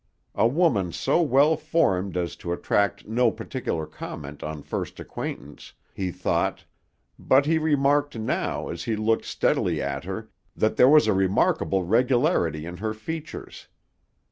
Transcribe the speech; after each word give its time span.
A 0.33 0.47
woman 0.47 0.91
so 0.91 1.21
well 1.21 1.55
formed 1.55 2.17
as 2.17 2.35
to 2.37 2.51
attract 2.51 3.07
no 3.07 3.29
particular 3.29 3.85
comment 3.85 4.41
on 4.41 4.63
first 4.63 4.99
acquaintance, 4.99 5.73
he 5.93 6.09
thought; 6.09 6.65
but 7.19 7.45
he 7.45 7.59
remarked 7.59 8.17
now, 8.17 8.69
as 8.69 8.85
he 8.85 8.95
looked 8.95 9.25
steadily 9.25 9.79
at 9.79 10.05
her, 10.05 10.31
that 10.55 10.75
there 10.75 10.89
was 10.89 11.05
a 11.05 11.13
remarkable 11.13 11.83
regularity 11.83 12.65
in 12.65 12.77
her 12.77 12.95
features. 12.95 13.67